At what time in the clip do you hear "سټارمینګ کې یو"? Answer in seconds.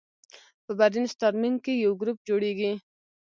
1.13-1.91